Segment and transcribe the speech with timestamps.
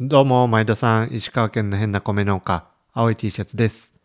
[0.00, 3.96] どうも、前田さん、石川県の変な米農家、青い T シャツです。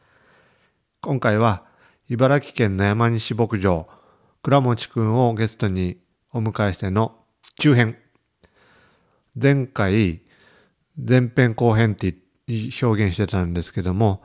[1.02, 1.66] 今回は、
[2.10, 3.88] 茨城県の山西牧場、
[4.42, 5.98] 倉持くんをゲストに
[6.32, 7.16] お迎えしての
[7.60, 8.00] 中編。
[9.40, 10.24] 前回、
[10.98, 12.15] 前編後編って
[12.81, 14.23] 表現してたんですけども、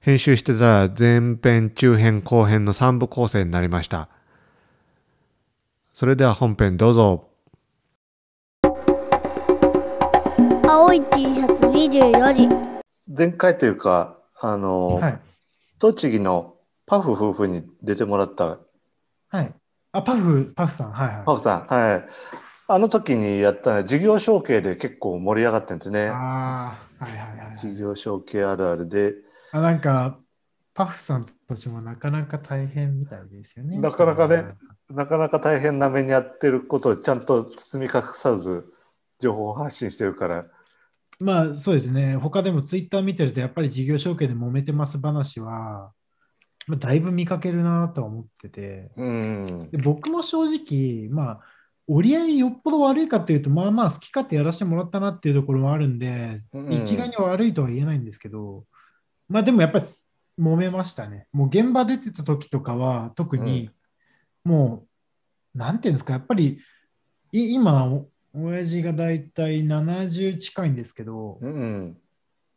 [0.00, 4.08] 編集してたら前編、中編、後編の3部構成になりました。
[5.92, 7.31] それでは本編どうぞ。
[10.92, 12.48] 青い T シャツ24時。
[13.08, 15.20] 前回というか、あの、はい。
[15.78, 18.58] 栃木のパフ夫婦に出てもらった
[19.30, 19.54] はい。
[19.92, 20.92] あ、パフ、パフさん。
[20.92, 21.24] はいはい。
[21.24, 22.08] パフさん、はい。
[22.68, 26.08] あの時にやったね、事業承継で結構盛り上がってるんですね。
[26.08, 27.56] ああ、はいはいはい。
[27.56, 29.14] 事業承継あるあるで、
[29.52, 30.18] あなんか、
[30.74, 33.78] パフさんたちもなかなか大変みたいですよね。
[33.78, 34.44] なかなかね
[34.90, 38.66] なかなか大変な目にやってることをちゃんと包み隠さず
[39.20, 40.44] 情報発信してるから、
[41.22, 42.16] まあそうですね。
[42.16, 45.92] 他でもツイッター見てると、やっぱり事業承継で揉めてます話は、
[46.66, 51.40] まあ、だいぶ見かけるなとは思ってて、うん、で僕も正直、まあ、
[51.86, 58.64] 折り合いよっぽど悪いかっていうと、まあまあ好き勝手やらせてもらったなっていうところもあるんで、うん一概に悪いとは言えないんですけど、
[59.28, 59.86] まあでもやっぱり
[60.40, 61.26] 揉めましたね。
[61.32, 63.70] もう現場出てた時とかは、特に
[64.44, 64.86] も
[65.54, 66.58] う、なんていうんですか、やっぱり
[67.32, 71.98] い今、お親父がだいたい70近いんですけど、うん、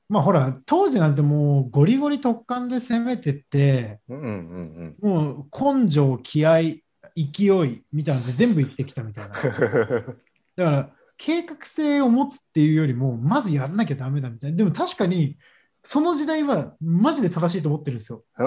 [0.08, 6.80] まあほら、当時なんてもうゴリゴリ特感で攻めてって、うん、うん、もう根性、気合、勢
[7.16, 9.34] いみたいなので 全部生きてきたみたいな。
[9.34, 10.16] だか
[10.56, 14.58] ら、計画性を持つっていうよりも、まずやんなきゃダメだみたいな。
[14.58, 15.38] でも確かに、
[15.84, 18.24] その時代はマジで正しいと思ってるんですよ。
[18.40, 18.44] う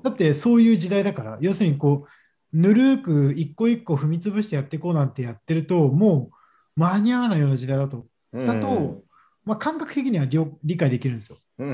[0.00, 2.08] ん、だってそういう時代だから、要するにこう、
[2.52, 6.30] ぬるく一個一個踏み潰してやっていこうなんてやってると、も
[6.76, 9.02] う間に合わないような時代だと、だと、
[9.44, 11.38] まあ、感覚的には理理解できるんですよ。
[11.58, 11.72] うん、う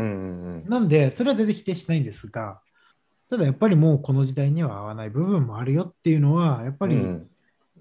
[0.59, 2.61] ん、なんで、それは全然否定しないんですが、
[3.31, 7.29] ただやっぱりもうこの時代には合わない部分もあるよっていうのは、やっぱり、うんうん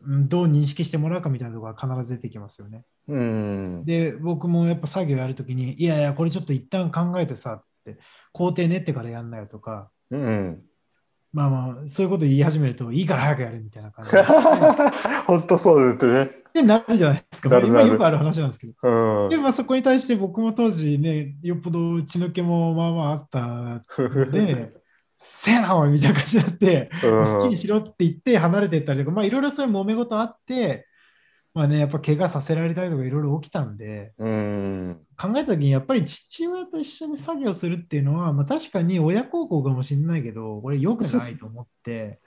[0.03, 2.85] どう認識してもらうかみたいなところが必ず出てきますよね。
[3.07, 7.99] うん、で、僕もやっぱ作業やるときに、いやいや、これちょっと一旦考えてさ、つって、
[8.31, 10.63] 工程練ってからやんなよとか、うん。
[11.33, 14.21] まあまあ、そういうこと言い始めると、いいから早くやるみたいな感じで
[15.25, 16.31] 本当そうですね。
[16.53, 17.49] でなるじゃないですか。
[17.49, 18.73] なるなる今よくある話なんですけど。
[18.83, 24.73] うんで、まあそこに対して僕も当時ね、よっぽど血の気もまあまああったので、
[25.19, 30.87] せやなおいみたいな感じになって、好きにしろって言って離れていったりとか、まあいろいろそういう揉め事あって、
[31.53, 42.19] まあね、やっぱ怪我させられたりとかいろいろ起きたんで、うん、考えたときにやっぱり父親と一緒に作業するっていうのは、まあ、確かに親孝行かもしれないけど、これ良くないと思って、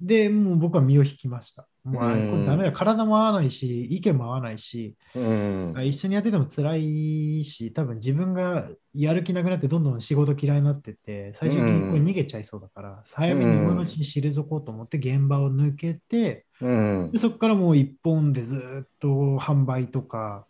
[0.00, 1.68] で、もう僕は身を引きました。
[1.84, 17.10] もうこれダメだ、体も合わないし、意見も合わないし、うん、一緒にやってても辛いし、多分自分がやる気なくなってどんどん仕事嫌いになってって、最終的にこれ逃げちゃいそうだから、早めに今のうちに退こうと思って現場を抜けて、うん。
[17.12, 19.08] で、そこからもう一本でずっと
[19.40, 20.46] 販売とか、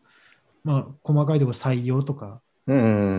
[0.64, 2.72] まあ、細かいところ採用とか、う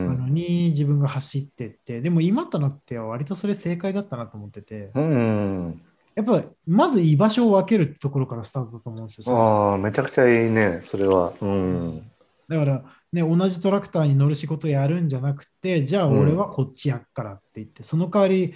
[0.06, 5.82] あん、のに自分が走ってって、でも今となっては割とそれ正解だったなと思ってて、うん。
[6.16, 9.36] やっぱまず居場所を分けるってところからスタートだと思うんですよ。
[9.36, 11.34] ああ、めちゃくちゃいいね、それは。
[11.42, 12.12] うん。
[12.48, 18.54] だから、ね、同じトラクターに乗る仕事やるんじゃなくて、じゃあ俺はこっちやっからって言って、その代わり、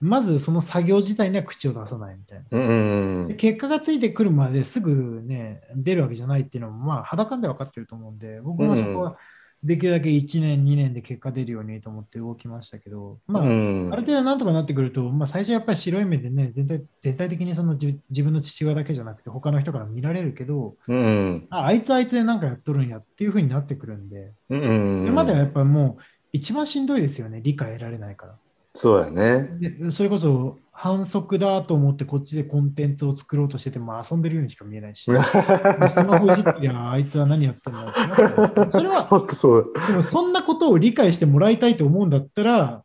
[0.00, 2.44] まずその作業自体には口を出さないみたいな。
[2.50, 3.34] うんで。
[3.34, 9.16] 結果がついてくるまですぐね、出るわけじゃないっていうのも、まあ、肌感で分かってると思うんで、僕もそこは
[9.64, 21.46] できるだけ1年、2年で結果出るようにと思って動きましたけど、まあ、うんある程度なんとかなってくると、まあ、最初やっぱり白い目でね、全体全体的にその自自分の父親だけじゃなくて、他の人から見られるけど、うん。
[21.50, 25.04] ああいつあいつでなんかやっとるんやっていうふうになってくるんで、うん。
[25.06, 28.38] でまだやっぱりもう一番しんどいですよね、理解得られないから。
[28.78, 29.48] そうやね。
[29.58, 39.72] でそれこそ反則だと思ってこっちでコンテンツを作ろうとしてても遊んでるようにしか見えないし、 スマホいじってりゃあいつは何やってんだってなってそれは本当そう。
[39.88, 42.84] でもそんなことを理解してもらいたいと思うんだったら、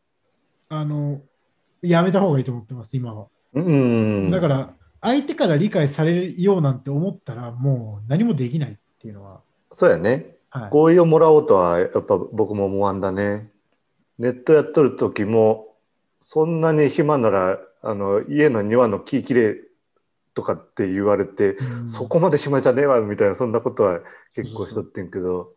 [0.70, 1.22] あの、
[1.84, 3.28] やめた方がいいと思ってます、今は。
[3.54, 4.32] うん。
[4.32, 9.42] だから、相手から理解されるようなんて思ったら、もう何もできないっていうのは。
[9.72, 10.38] そうやね。
[10.50, 13.52] はい、合意をもらおうとは、やっぱ僕も思わんだね。
[14.18, 15.73] ネットやっとる時も、
[16.26, 19.56] そんなに暇なら、あの、家の庭の木きれい
[20.34, 24.00] とかって言われて、うんそこまで暇じゃねえわ、みたいな、そんなことは
[24.34, 25.54] 結構しとってんけど。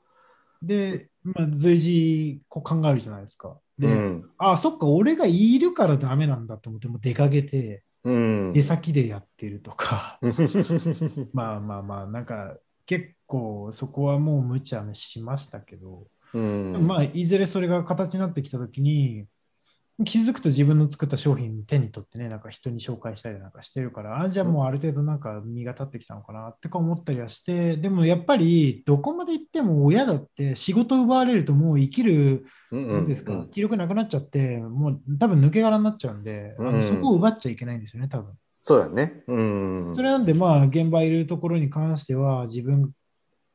[0.60, 3.56] で、まあ、随時こう考えるじゃないですか。
[3.78, 4.30] で、うん。
[4.38, 8.52] あ、そっか、俺がいるからダメなんだと思って、もう出かけて、うん。
[8.52, 10.18] 出先でやってるとか、
[11.32, 16.86] まあまあまあ、なんか、結構そこはもう無茶しましたけど、うん。
[16.86, 19.26] まあ、いずれそれが形になってきたときに、
[20.04, 38.34] 気づくと自分の作った商品手に取ってね、なんか人に紹介したりなんかしてるから、あじゃあもうある程度なんか身が立ってきたのかなってか思ったりはして、でもやっぱりどこまで行っても親だって仕事奪われるともう生きる、うんなんですか、うん気力なくなっちゃって、もう多分抜け殻になっちゃうんで、あうんのそこを奪っちゃいけないんですよね、多分。
[38.60, 39.22] そうだね。
[39.28, 39.92] うん。
[39.94, 42.90] それなんで、まあ、現場いるところに関しては、自分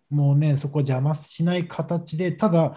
[0.09, 2.75] もね、そこを邪魔しない形で、ただ、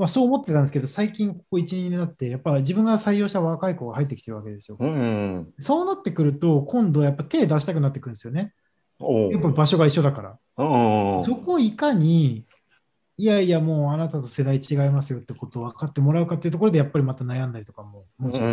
[0.00, 4.78] まあ、そう思ってたんですけど、最近、ここ1、2年になって、やっぱ自分が採用した若い子が入ってきてるわけですよ。
[4.80, 4.96] うんう
[5.40, 5.54] ん。
[5.58, 8.54] そうなってくると、今度、やっぱ手出したくなってくるんですよね。
[9.30, 10.38] やっぱ場所が一緒だから。
[11.22, 12.46] そこをいかに、
[13.18, 18.50] いやいや、もうあなたと世代違いますよってことを分かってもらうかっていうところで、やっぱりまた悩んだりとかも、もちうろん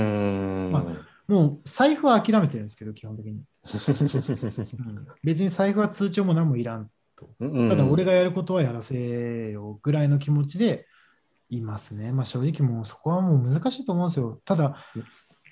[0.69, 0.71] ん。
[0.73, 0.85] ま
[1.29, 3.31] もう財布は諦めてるんですけど、基本的に。
[3.63, 6.89] うん別に財布は通帳も何もいらん。
[7.39, 10.85] うんただ俺がやることはやらせよぐらいの気持ちで
[11.49, 12.11] いますね。
[12.11, 14.39] まあ正直もうそこはもう難しいと思うんですよ。
[14.45, 14.77] ただ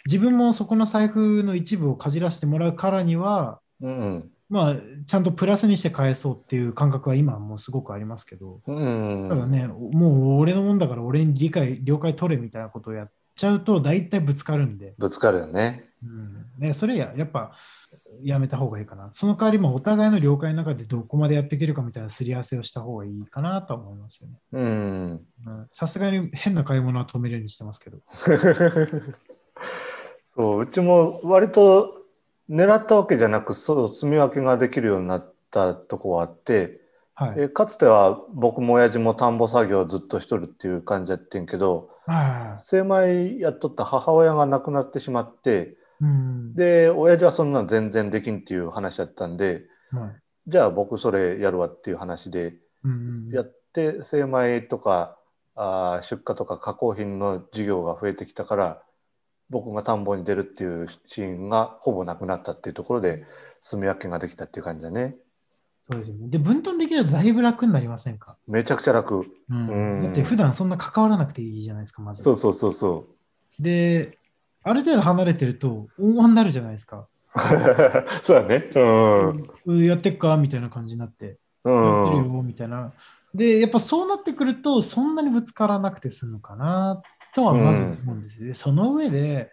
[0.06, 4.76] 自分もそこの財布の一部をかじらせてもらうからには、うんまあ
[5.08, 9.28] ちゃんとプラスにして返そうっていう感覚は今はもうすごくありますけど、うん。
[9.28, 15.90] ただね、もう俺のもんだから俺に理解、了解取れみたいなことをやっちゃうと大体ぶつかるんで、ぶつかるよね。
[16.04, 17.54] うん、ねそれややっぱ
[18.24, 19.10] やめた方がいいかな。
[19.14, 25.20] その代わりもお互いの了解の中でどこまでやっていけるかみたいなすり合わせをした方がいいかなとは思いますよね。
[25.74, 28.00] さすがに変な買い物は止めるようにしてますけど。
[30.36, 32.06] そう、うちも割と
[32.50, 36.82] 狙ったわけじゃなく、そう積み分けができるようになったとこはあって、
[37.16, 37.36] はい。
[37.38, 45.85] えかつては僕も親父も田んぼ作業をずっとしとるっていう感じやってんけど、は精米やっとった母親が亡くなってしまって、い。
[46.02, 46.56] うん。
[46.56, 50.22] で、親父はそんなん全然できんっていう話だったんで、はい。
[50.48, 55.18] じゃあ僕それやるわっていう話で、うんやって精米とか
[55.56, 58.82] あー出荷とか加工品の事業が増えてきたから
[59.50, 63.26] 僕が田んぼに出るっていうシーンがほぼなくなったっていうところで
[63.62, 65.16] 住み分けができたっていう感じだね。
[65.88, 66.30] そうですよね。
[66.30, 69.24] で、分担できるとだいぶ楽になりませんか、めちゃくちゃ楽。
[69.50, 69.68] うん。
[69.68, 70.04] うん。
[70.04, 72.24] だって普段そんな関わらなくていいじゃないですか、まず。
[72.24, 73.06] そうそうそうそ
[73.60, 74.18] で、
[74.68, 77.08] ある程度離れてると、大和になるじゃないですか。
[77.36, 77.40] う
[78.24, 78.70] そうだね。
[78.76, 79.50] うん。
[79.68, 79.86] うん。
[79.86, 82.92] やってっかみたいな感じになって、うやってるんよみたいな。
[83.36, 87.04] で、やっぱそうなってくると、そんなにぶつからなくて済むかな
[87.36, 88.48] とはまず思うんですよ。
[88.48, 89.52] でその上で、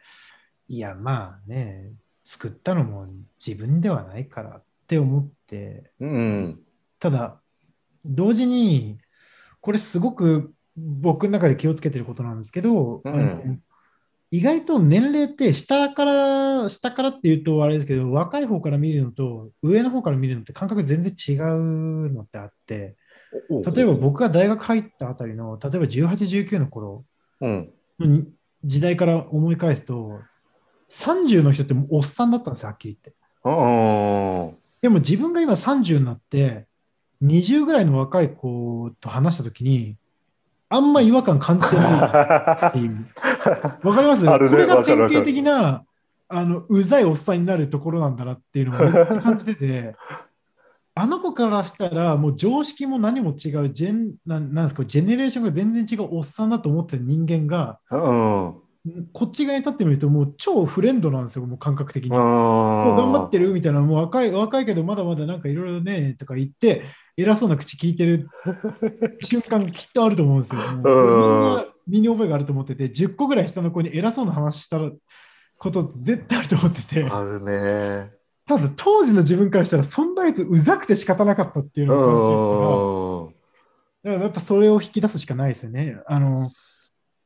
[0.68, 1.92] いや、まあね、
[2.24, 3.06] 作ったのも
[3.44, 6.60] 自分ではないからって思って、うん。
[6.98, 7.38] ただ、
[8.06, 8.98] 同時に、
[9.60, 13.62] これすごく僕の中で気をつけてることなんですけど、うん
[14.32, 22.96] 意外と年齢って下から、下からっていうとあれですけど、若い方から見るのと上の方から見るのって感覚全然違うのってあって、
[23.50, 27.04] 例えば僕が大学入ったあたりの、例えば18、19の頃
[27.42, 27.70] うん
[28.00, 28.24] の
[28.64, 30.18] 時代から思い返すと、
[30.90, 33.20] 30の人ってもうおっさんだったんですよ、はっきり言って。
[33.44, 36.66] うんでも自分が今30になって、
[37.22, 39.98] 20ぐらいの若い子と話したときに、
[40.70, 43.06] あんま違和感感じてないっていう。
[43.82, 44.28] わかります？
[44.28, 45.84] あるねこれが典型的な、
[46.28, 48.76] あの、うざいおっさんになるところなんだなっていうのを
[49.20, 49.94] 感じてて、
[50.94, 58.54] あの子からしたら、もう常識も何も違う、ジェンなんなんですか、ジェネレーションが全然違うおっさんだと思ってる人間が、うん
[59.12, 62.10] こっち側に立ってみると、もう超フレンドなんですよ、もう感覚的に。
[62.10, 66.82] うんもう頑張ってるみたいな、もう若い若いけど、まだまだなんかいろいろねとか言って、
[67.16, 68.28] 偉そうな口聞いてる
[69.20, 70.60] 瞬間、きっとあると思うんですよ。
[71.86, 74.78] 身に覚えがあると思ってて、10個ぐらい下の子に偉そうな話した
[75.58, 78.12] こと絶対あると思ってて、あるね。
[78.46, 84.16] ただ当時の自分からしたら、そんなやつうざくて仕方なかったっていううのを感じてるから、ん。
[84.16, 85.98] だからやっぱそれを引き出すしかないですよね。
[86.06, 86.50] あの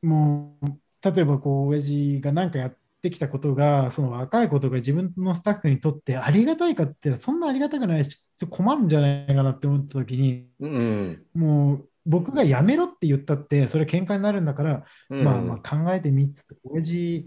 [0.03, 0.67] もう
[1.01, 11.25] 例えばこう親父が何かやってきたことがその若いことが自分のスタッフにとってありがたいかってそんなありがたくないし困るんじゃないかなって思った時にうん。
[11.33, 17.25] もう僕がやめろって言ったってそれ喧嘩になるんだから、うんまあまあ考えてみっつって親父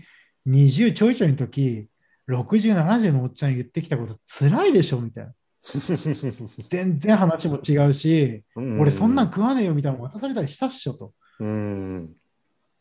[0.49, 1.89] 20ちょいちょいの時
[2.29, 5.33] 60、70のおっちゃん言ってきたこと辛いでしょみたいな。
[6.71, 11.13] 全然話も違うし、俺そんなん食わねえよみたいなの渡されたりしたっしょと。
[11.41, 12.11] うん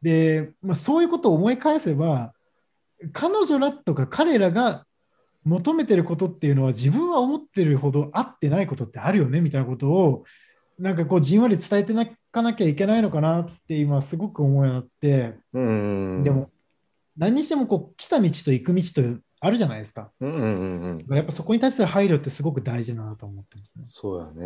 [0.01, 2.33] で、まあ、そういうことを思い返せば、
[3.11, 4.85] 彼女らとか彼らが
[5.43, 10.23] 求めてることっていうのは自分は思ってるほど合ってないことってあるよねみたいなことを
[10.79, 16.49] なんかこうじんわり伝えてなかなきゃいけないのかなって今すごく思いになって、うんでも
[17.17, 20.09] 何にしてもこう来た道と行く道とあるじゃないですか。
[20.21, 21.15] うんうんうんうん。
[21.15, 23.83] やっぱそこに対する配慮ってすごく大事だなと思ってますね。
[23.87, 24.45] そうやね。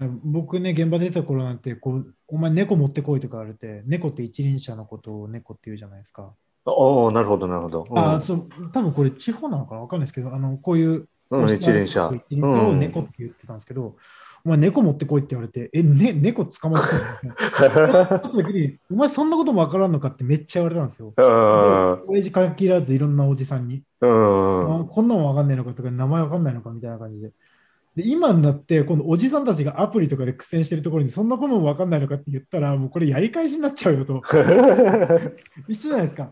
[0.00, 6.32] うん僕ね、現場出た頃なんてこう、お前猫持ってこいとか言われて、猫って一輪車のことを猫って言うじゃないですか。
[6.66, 7.86] ああ、なるほど、なるほど。
[7.90, 9.80] うんあそう、多分これ地方なのかな？
[9.80, 12.10] わかんないですけど、あのこういううん、一輪車。
[12.30, 13.96] 猫って言ってたんですけど、
[14.44, 21.12] お前猫持ってこいって言われて、え、ね、猫捕まって お前そんなこともわからんのかってめっちゃ言われたんですよ。
[21.16, 27.32] うん親父限らずいろんなおじさんに、うんあこんなのわかんないのかとか、名前わかんないのかみたいな感じで。
[27.96, 34.22] で今になって、このおじさんたちがアプリとかで苦戦してるところに、そんなこともわかんないのかって言ったら、もうこれやり返しになっちゃうよと。
[35.66, 36.30] 一緒じゃないですか。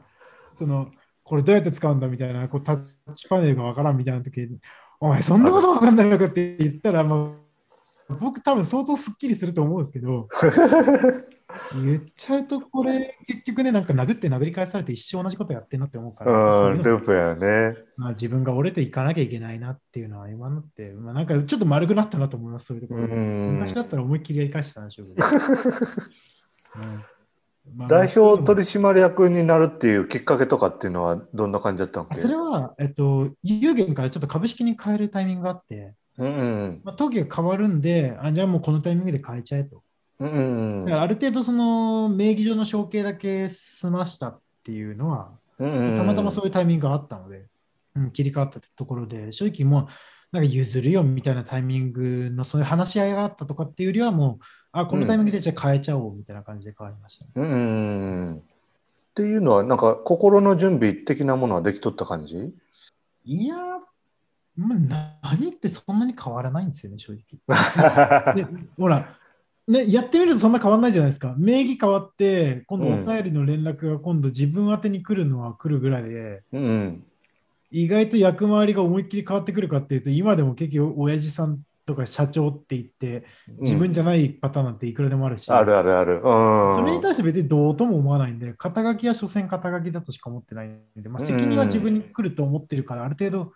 [0.57, 0.91] その、
[1.25, 2.85] これどうやって使うんだみたいな、こうタッ
[3.17, 4.61] チパネルがわからんみたいな時に、
[5.01, 7.33] お前そんなことわかんないのかって言ったら、ま
[8.11, 10.29] あ、僕多分相当スッキリすると思うんですけど、
[11.75, 17.77] 言っちゃうとこれ結局ね、なんか殴って殴り返されて一生同じことやってんなって思うから、そうループやね。
[17.97, 25.27] まあ、自分が折れていかなきゃいけないなっていうのは今のって、まあ、なんかちょっと丸くなったなと思います、そういうところ昔だったら思いっきりやり返してたんでしょうけど。
[26.77, 27.16] うんまあ
[27.89, 32.15] 代表取締役になるっていうきっかけとかっていうのはどんな感じだったんけ？
[32.15, 39.83] それは、えっと、有限からちょっと株式に変えるタイミングがあって、うんうんまあ、登記が変わるんであ、じゃあもうこのタイミングで変えちゃえと。
[40.19, 45.97] うんうんだからある程度、その名義上の承継だけ済ましたっていうのは、うん。
[45.99, 47.49] たまたまそういうタイミングがあったので、
[47.95, 49.87] うん、切り替わったところで、正直もう、
[50.33, 54.45] なんか譲るよみたいなタイミングのそういう話し合いがあったとかっていうよりは、もう、
[54.81, 57.31] あ、このタイミングでじゃあ変えちゃおうみたいな感じで変わりましたね。
[57.37, 57.55] うんう
[58.35, 58.43] んっ
[59.17, 62.53] ていうのはなんか心の準備的なものはできとった感じ？
[63.25, 63.59] いやー、
[64.57, 67.41] まあ、な何ってそんなに変わらないんですよね、正直。
[68.37, 68.47] で
[68.79, 69.17] ほら、
[69.67, 71.35] ね、やってみるとそんな変わらないじゃないですか。
[71.39, 77.05] 名義変わって、今度お便りの連絡が今度自分宛てに来るのは来るぐらいで、うんうん
[77.71, 83.25] 意外と役回りが思いっきり変わってくるかっていうと、今でも結局、親父さんとか社長って言って、
[83.61, 86.15] 自分じゃないパターンなんていくらでもあるし、あるあるある。
[86.15, 86.21] うん。
[86.75, 93.53] それに対して別にどうとも思わないんで、肩書きは所詮肩書きだとしか思ってないんで、まあ、責任は自分に来ると思ってるから、ある程度、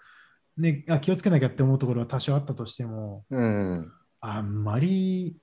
[0.57, 3.93] ね、あ気をつけなきゃって思うところは多少あったとしても、うん。
[4.21, 5.37] あんまり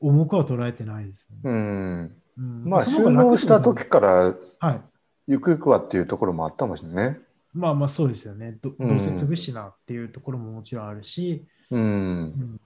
[0.00, 1.38] 重くは捉えてないですね。
[1.44, 2.16] うん。
[2.38, 4.82] うんまあ、収納した時から、はい。
[5.26, 7.18] ゆくゆくはっていうところもあったもしれないね。
[7.54, 8.58] まあまあそうですよね。
[8.60, 11.76] どうんどうせ継ぐしなっていうところももちろんあるし、う。
[11.76, 12.60] うんん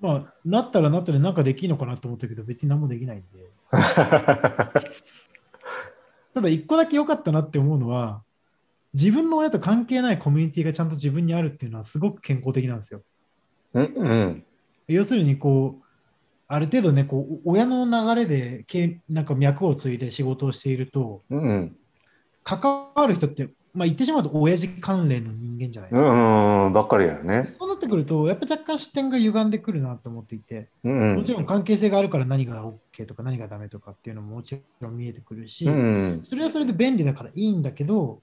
[0.00, 3.50] まあ、なったらなったらなんかできるのかなと思ったけど、別に何もできないんで。
[6.32, 8.22] ただ一個だけ良かったなって思うのは、
[8.94, 13.02] 自分の親と関係ないコミュニティがちゃんと自分にあるっていうのはすごく健康的なんですよ。
[13.74, 14.44] うんうん。
[14.88, 15.84] 要するにこう、
[16.48, 21.76] ある程度ね、こう親の流れでけなんか脈を継いで仕事をしていると、うんうん。
[22.42, 26.12] 関わる人って、まあ、言ってしまうと親父関連の人間じゃないでうすか。
[26.12, 26.72] んうん。
[26.72, 27.54] ばっかりやよね。
[27.58, 31.16] そってくると、やっぱ若干視点が歪んでくるなと思っていて、うんうん。
[31.16, 35.78] もちろん関係性があるから何が OK とか何がダメとかっていうのももちろん見えてくるし、うんう
[36.20, 36.22] ん。
[36.22, 38.20] それはそれで便利だからいいんだけど、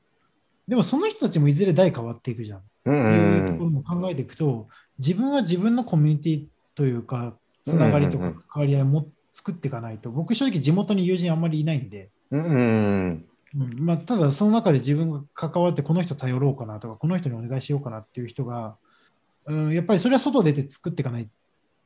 [0.67, 2.61] でもその人たちもいずれ代変わっていくじゃん。
[2.85, 3.73] うんっていうところうん。
[3.73, 4.67] も考えていくと、
[4.99, 6.45] 自分は自分のコミュニティ
[6.75, 7.33] というか、
[7.65, 13.25] つながりとか関わり合いも作っていかないと、僕正直地元に友人あんまりいないんで、うんうん。
[13.55, 18.77] うんまあ、ただその中で自分が関わってこの人頼ろうかなとか、この人にお願いしようかなっていう人が、
[19.47, 21.29] うん、やっぱりそれは外出て作っていかない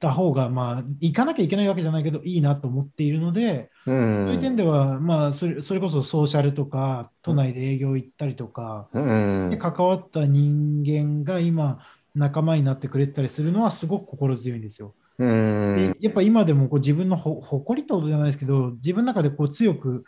[0.01, 4.25] た方が、まあ、行かなきゃいけないわけじゃないけど、いいなと思っているので、うん。
[4.25, 9.49] そういう点では、まあそれ、それこそソーシャルとか、都内で営業行ったりとか、うん。
[9.51, 11.79] で関わった人間が今、
[12.15, 14.95] 仲間になってくれたりするのはすごく心強いんですよ。
[15.19, 15.93] うん。
[15.99, 20.03] でやっぱ今でもこう自分のほ誇りってことじゃないですけど、自分の中でこう強く、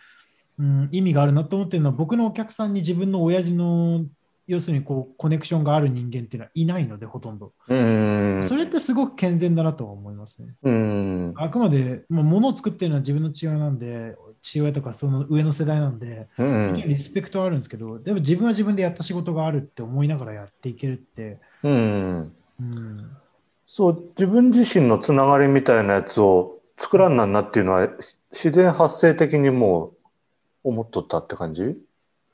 [0.58, 4.06] うん、意味があるなと思ってるのは、僕のお客さんに自分の親父の、
[4.48, 7.54] 要するにこうコネクションがある人間っていうのはいないので、ほとんど。
[7.68, 8.46] うん。
[8.50, 10.56] それってすごく健全だなとは思いますね。
[10.64, 11.34] うん。
[11.38, 22.34] あくまで、まあ、物を作ってるのは自分の父親なんで、父親とかその上の世代なんで、リスペクトはあるんですけど、でも自分は自分でやった仕事があるって思いながらやっていけるって、うん。
[22.60, 23.10] うん、
[23.66, 29.94] そう自分自身のつながりみたいなやつを作らんなんなっていうのはし自然発生的にも
[30.64, 31.78] う思っとったって感じ？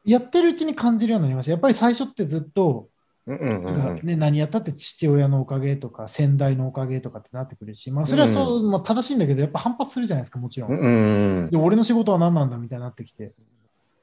[0.09, 1.51] やってるうちに感じるようになりました。
[1.51, 2.89] やっぱり最初ってずっと、
[3.27, 11.49] ね、何やったって父親のおかげとか先代のおかげとかってなってくるし、まあ、それはそう、まあ、正しいんだけど、やっぱ反発するじゃないですか、もちろん。
[11.51, 13.27] で俺の仕事は何なんだみたいになってきて。
[13.27, 13.31] っ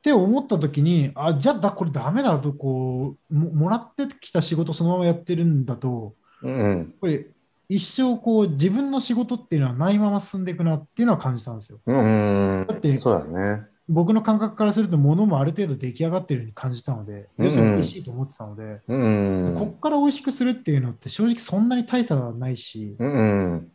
[0.02, 7.26] て思った時に、あ、じゃあだ、これダメだと、こうも、もらってきた仕事そのままやってるんだと、うんうんやっぱり
[7.68, 11.80] 一生こう自分の仕事っていうのはないまま進んでいくなっていうのは感じたんですよ。
[11.86, 19.56] うんうんだってそうだね僕の感覚からすると物もある程度出来上がってるように感じたので、うん要するに美味しいと思ってたので、うん。
[19.58, 23.72] こっから美味しくするっていうのって正直そんなに大差はないし、うんうん。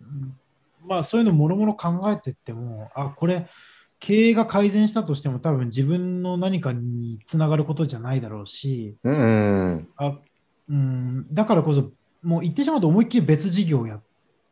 [0.00, 0.36] うん
[0.86, 3.48] まあそういうのもろもろ考えてっても、あ、これ
[3.98, 9.88] 経営が改善したとしても多分自分の何かにつながることじゃないだろうし、うんうん。
[9.96, 10.18] あ
[10.70, 11.90] うん、だからこそ
[12.22, 14.02] もう言ってしまうと思いっきり別事業をやっ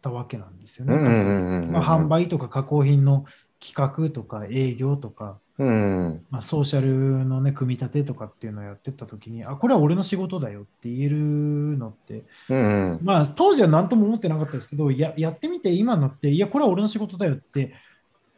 [0.02, 0.94] たわけなんですよね。
[0.94, 1.72] うんうんうん。
[1.72, 3.24] まあ、販売とか加工品の
[3.60, 6.24] 企画とか営業とか、うん。
[6.30, 12.98] まあ、ソーシャルの、ね、組み立てとかっていうのをやってった時にあこれは俺の仕事だよって言えるのってうんうん。
[13.02, 17.74] まあ当時は何とも思ってなかったですけどややってみて今になっていやこれは俺の仕事だよって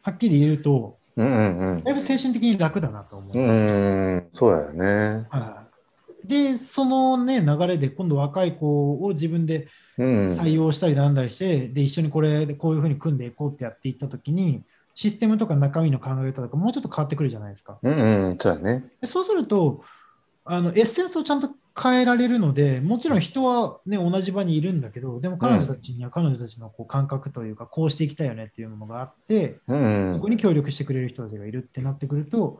[0.01, 3.37] はっきり言えるとうんうんうんだいぶ精神的に楽だなと思う。
[3.37, 4.27] うんうん。
[4.33, 5.27] そうだよね。
[5.29, 5.67] は
[6.25, 10.27] い、でその、ね、流れで今度若い子を自分でうん。
[10.39, 14.63] 採用したりなんだりして、で一緒にこれでこういうふうに組んでいこうってやっていった時に
[14.95, 17.79] システムとか中身の考え方とかもうちょっと変わってくるじゃないですか。
[17.81, 18.37] うんうん。
[18.39, 18.85] そうだね。
[19.01, 19.83] でそうすると
[20.43, 32.59] あのエッセンスをちゃんと変えられるのでもちろん人は、ね、同じ場にいるんだけどでも彼女たちには彼女たちのこう感覚というかこうしていきたいよねっていうものがあってうんそこに協力してくれる人たちがいるってなってくると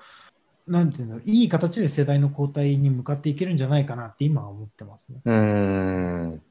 [0.68, 5.20] なんていうのいい形で世代の交代に向かっていけるんじゃないかなって今は思ってますね。
[5.26, 6.32] うん。
[6.32, 6.42] うん。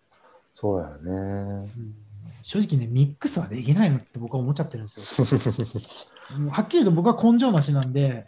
[0.55, 1.73] そうだよね。
[1.77, 1.95] うん
[2.51, 5.87] 正直ね、ミックスはできないのって僕は思っちゃってるんですよ。
[6.51, 8.27] はっきり言うと僕は根性なしなんで、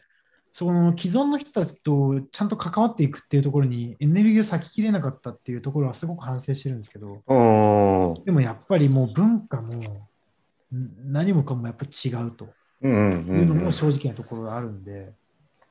[0.52, 8.24] その既存の人たちとちゃんと関わっていくっていうところにエネルギーを割ききれなかったっていうところはすごく反省してるんですけど、うん。
[8.24, 9.80] でもやっぱりもう文化もん
[11.06, 12.44] 何もかもやっぱ違うと
[12.86, 15.14] いうのも正直なところがあるんで、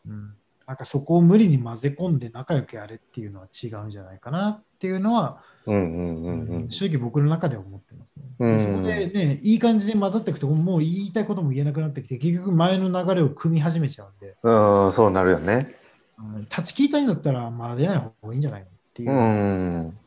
[0.05, 0.33] うん、
[0.67, 8.23] なんかそこを無理に混ぜ込んで仲良くやれっていうのは違うんじゃないかなっていうのは、正直僕の中では思ってますね。
[8.39, 15.75] うんでそこでね、いい感じに混ざっていくと、もう言いたいことも言えなくなってきて、結局前の流れを組み始めちゃうんで、うん、そうなるよね。
[16.19, 19.13] うん断ち切りたいんだったら、まあ出ない方がいいんじゃないのっていうう。
[19.13, 19.97] ん。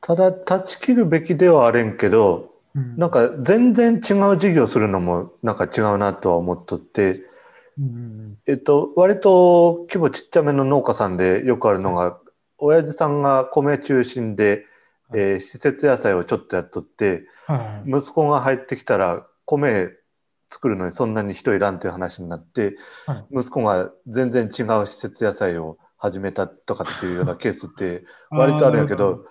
[0.00, 7.20] ただ、断ち切るべきではあれんけど、うんなんか全然違う事業するのもなんか違うなとは思っとって、
[7.78, 12.18] うんうんえっと、割と規模ちっちゃめの農家さんでよくあるのが、
[12.58, 14.66] 親父さんが米中心で、
[15.12, 19.90] えー施設野菜をちょっとやっとって、はい息子が入ってきたら米
[20.50, 23.40] 作るのにそんなに人いらんっていう話になって、はい。
[23.40, 29.26] 息子が全然違う施設野菜を始めたとかっていうようなケースって 割とあるんやけど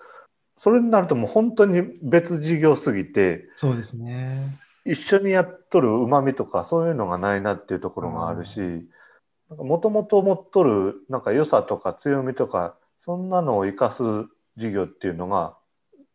[0.56, 4.58] それになるともう本当に別事業すぎてそうですね。
[4.84, 8.86] 一緒にやっとるうまみとかそういうのがないなっていうところがあるし
[9.48, 14.02] もともと持っとるなんか良さとか強みとかそんなのを生かす
[14.56, 15.56] 事業っていうのが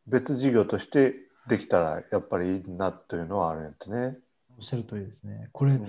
[0.10, 1.16] 別事業として
[1.48, 4.18] できたらやっぱりいいなというのはあるんやってね。
[4.58, 5.50] おっしゃる通りですね。
[5.52, 5.88] これ、うん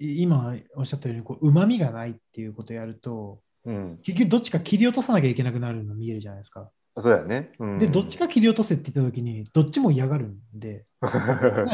[0.00, 6.70] い今おっしゃったように、こう、旨味がないっていうことをやると、うん、結局どっちか切り落とさなきゃいけなくなるの見えるじゃないですか。
[7.00, 7.52] そうやね。
[7.58, 10.84] うん、で、どっちか切り落とせって言ったときに、どっちも嫌がるんで、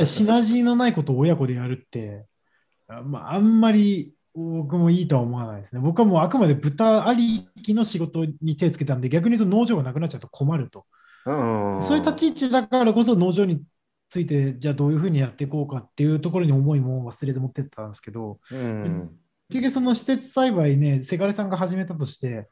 [0.07, 2.27] シナジーのないことを親子でやるって、
[2.89, 5.81] あまあ、あんまり僕もいいとは思わないですね。
[5.81, 10.85] 僕はもうあくまで豚ありきの仕事に手つけたんで、逆に言うと農場がなくなっちゃうと困ると。
[11.27, 13.63] うん、そういう立ち位置だからこそ農場に
[14.09, 19.11] ついて、じゃあどういうふうにやっていこうかっていうところに思いも忘れず持ってったんですけど、うん、
[19.51, 22.49] 結局その施設栽培ね、せがれさんが始めたとして、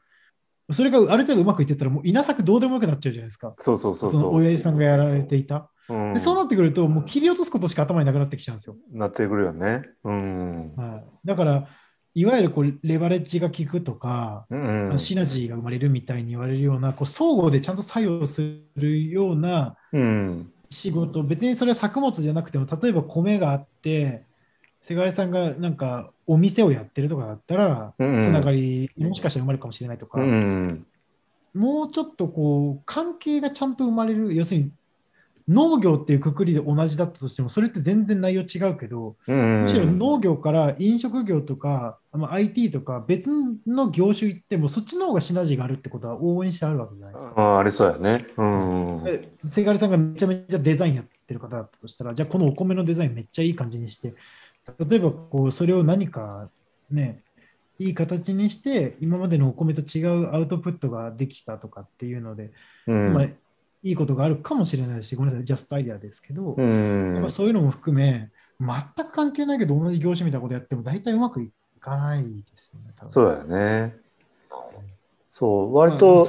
[0.71, 3.53] それがある程度うまくいってったら、もう稲作どうでもよくなっちゃうじゃないですか。
[3.59, 4.35] そうそうそうそのそう。
[4.35, 5.69] 親父さんがやられていた。
[5.89, 8.77] うんでそうなってくると、もう切り落とすことしか頭になくなってきちゃうんですよ。
[8.91, 9.83] なってくるよね。
[10.05, 10.75] うん。
[10.75, 11.67] はい、だから、
[12.15, 14.55] いわゆるこうレバレッジが効くとか、う
[14.95, 14.99] ん。
[14.99, 20.51] シナジーが生まれるみたいに言われるような、こう相互でちゃんと作用するようなうん。
[20.69, 24.25] 仕事、別にそれは作物じゃなくても、例えば米があって、
[24.81, 30.85] せがれさんがなんかお店をやってるとかだったら、うんつながり、もしかしたら生まれるかもしれないとか、うん。
[31.53, 34.71] もうちょっとこう関係がちゃんと生まれる、要するに
[35.47, 39.63] 農業っていうくくりで同じだったとしても、それって全然内容違うけど、うん。
[39.63, 43.29] むしろ農業から飲食業とか、まあ、IT とか別
[43.67, 47.33] の業種行っても、そっちの方がシナジーがあるってことは往々にしてあるわけじゃないですか。
[47.35, 48.25] あありそうやね。
[48.37, 49.03] うん。
[49.03, 54.13] でせがれさんがめちゃめちゃデザインやってる方だったとしたら、じゃあこのお米のデザインめっちゃいい感じにして、
[54.79, 56.49] 例えばこうそれを何か
[56.89, 57.23] ね、
[57.79, 62.51] いい形にして、今までのお米と違うアウトプットができたとかっていうので、
[62.87, 63.13] うん。
[63.13, 63.27] まあ、
[63.83, 67.19] いいことがあるかもしれないし、ごめんなさい、ジャストアイデアですけど、うん。
[67.21, 73.95] まあそういうのも含め、全く関係ないけど、同じ業種みたいなことやっても、大体うまくいかないですよね、そうだよね。
[75.27, 76.27] そう、まあ割と。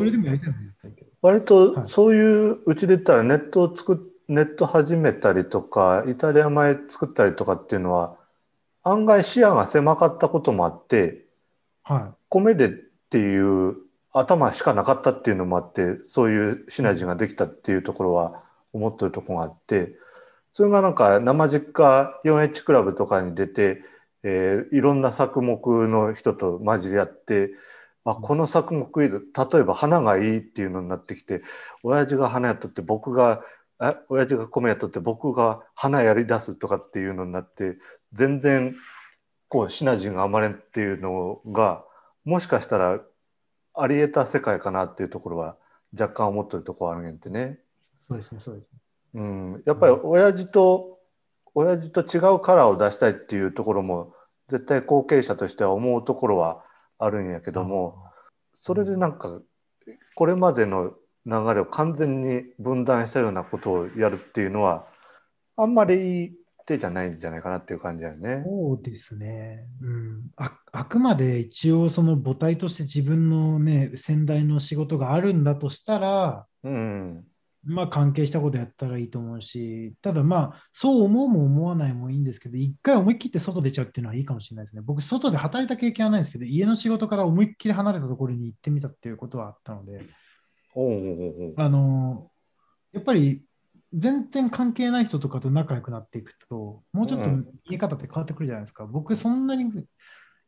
[1.22, 8.16] 割とはいそういううちで言ったらネットを作っネット始めたりとか、イタリア米作ったりとかっていうのは、
[8.82, 11.26] 案外視野が狭かったこともあって、
[11.82, 13.76] は米でっていう
[14.14, 19.96] 頭しかなかったっていうのもあって、そういうシナジーができたっていうところは思ってるところがあって、
[20.52, 23.82] それがなんか生実家 4H クラブとかに出て、
[24.22, 27.50] えーいろんな作目の人と混じり合って、
[28.04, 29.20] あ、この作目例
[29.60, 31.42] えば花がいいっていうのになってきて、
[31.82, 33.42] 親父が花やっとって僕が、
[33.78, 37.78] あ親父が米やっとって僕が花やり出すとかっていうのになって、
[38.12, 38.76] 全然
[39.48, 41.84] こうシナジーが生まれんっていうのが、
[42.24, 43.00] もしかしたら
[43.74, 45.56] あり得た世界かなっていうところは
[45.98, 47.58] 若干思ってるところあるんやってね。
[48.04, 48.08] い。
[48.08, 48.78] そうですね、そうですね。
[49.14, 50.98] うん、やっぱり親父と、
[51.54, 54.12] 親父と違うカラーを出したいっていうところも
[54.48, 56.64] 絶対後継者としては思うところは
[56.98, 58.04] あるんやけども、
[58.54, 59.40] それでなんか
[60.14, 60.94] これまでの
[61.26, 64.86] 流れを完全に分断したようなことをやるっていうのは
[65.56, 66.32] あんまりいい
[66.66, 68.42] 手じゃないんじゃないかなっていう感じだよね。
[68.44, 69.66] そうですね。
[69.82, 70.30] うん。
[70.36, 77.24] ああくまで一応その母体として自分のね、先代の仕事があるんだとしたら、うん、
[77.64, 84.82] まあ関係したことやったらいいと思うし、ただまあそう思うも思わないもいいんですけど、一回思い切って外出ちゃうっていうのはいいかもしれないですね。
[84.82, 90.02] 僕、外で働いた経験はないんですけど、家の仕事から思いっきり離れたところに行ってみたっていうことはあったので、
[90.74, 92.30] おうおうおうあの
[92.92, 93.42] やっぱり
[93.94, 97.44] 全然関係ない人とかと仲良くなっていくと、もうちょっとうん。
[97.68, 98.86] 見え方って変わってくるじゃないですか。
[98.86, 99.70] 僕、そんなに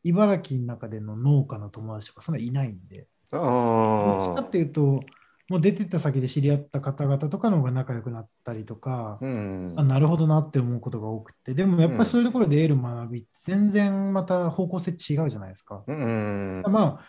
[0.03, 5.05] 茨城の中での農家の友達とかそんないないんで、どっちかあっていうと、
[5.49, 9.75] もう出てった先で知り合った方々とかの方が仲良くなったりとか、ーうん。
[9.79, 15.85] あなるほどなって思うことが多くて、でもやっぱりそういうところで得る学び全然また方向性違うじゃないですか。
[15.87, 16.63] うん。
[16.65, 17.07] まあ、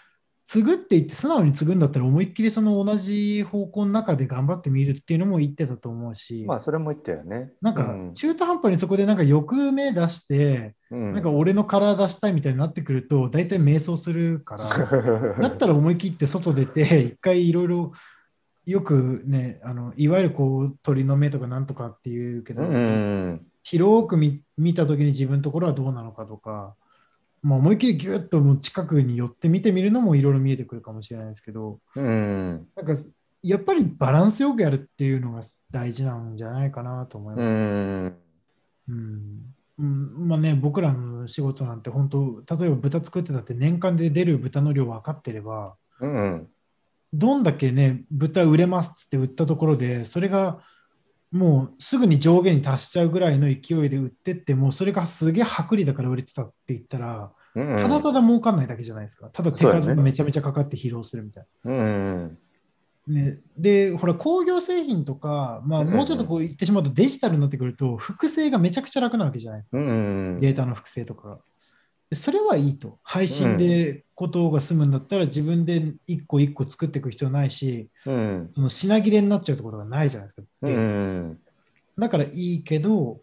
[0.47, 7.51] 継ぐって言って素直に継ぐんだったら思いっきりその同じ方向の中で頑張ってみるっていうのも言ってたと思うし、まあそれも言ったよね。
[7.62, 8.13] なんかうん。
[8.13, 11.12] 中途半端にそこでなんか欲目出して、うん。
[11.12, 17.91] なんか俺のカラー出したいみたいになってくると、大体迷走するから、 だったら思い切って外出て、一回いろいろ、
[18.65, 26.75] よくね、あのいわゆるこう鳥の目とかなんとかっていうけど、うん広く見見たときに自分のところはどうなのかとか、
[27.47, 32.67] まあ、思いっきりギュッともう近くに寄って見てみるのもいろいろ見えてくるかもしれないですけど、うん。
[32.75, 33.01] なんか
[33.41, 37.55] やっぱりバランスよくやるっていうのが大事なんじゃないかなと思いうます。
[37.55, 38.17] ん。
[38.89, 39.55] うん。
[39.79, 40.27] うん。
[40.27, 46.47] まあね、僕らの仕事なんて本当、例えば豚作ってたって年間で出る豚の量分かってれば、うん。
[47.13, 50.60] どんだけね、豚売れますっつって売ったところで、それが
[51.31, 59.27] もうすぐに上限に達しちゃうぐらいの勢いで売ってっても、それがすげえ薄利だから売れてたって言ったら、うんただただ儲かんないだけじゃないですか。
[59.27, 62.37] ただ手数がめちゃめちゃかかって疲労するみたいうん
[63.07, 63.13] な。
[63.13, 69.77] ね、で、ほら、工業製品とか、まあ、うんもうちょっとこう言ってしまうとデジタルになってくると、複製がめちゃくちゃ楽なわけじゃないですか。
[69.77, 71.39] うんデータの複製とか
[72.13, 72.99] それはいいと。
[73.03, 80.47] 配信でことが済むんだったら、自分で一個一個作っていく必要ないし、うんその品切れになっちゃうってことがないじゃないですか。
[80.61, 81.39] うん
[81.97, 83.19] だからいいけど、